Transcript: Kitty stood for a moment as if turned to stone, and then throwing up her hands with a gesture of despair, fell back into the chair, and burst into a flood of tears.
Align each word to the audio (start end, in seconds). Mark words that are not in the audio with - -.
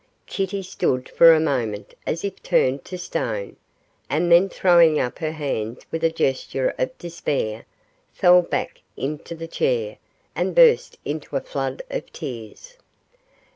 Kitty 0.25 0.63
stood 0.63 1.09
for 1.09 1.31
a 1.31 1.39
moment 1.39 1.93
as 2.07 2.25
if 2.25 2.41
turned 2.41 2.83
to 2.85 2.97
stone, 2.97 3.55
and 4.09 4.31
then 4.31 4.49
throwing 4.49 4.97
up 4.99 5.19
her 5.19 5.33
hands 5.33 5.85
with 5.91 6.03
a 6.03 6.09
gesture 6.09 6.73
of 6.79 6.97
despair, 6.97 7.65
fell 8.11 8.41
back 8.41 8.81
into 8.97 9.35
the 9.35 9.47
chair, 9.47 9.99
and 10.35 10.55
burst 10.55 10.97
into 11.05 11.35
a 11.35 11.39
flood 11.39 11.83
of 11.91 12.11
tears. 12.11 12.77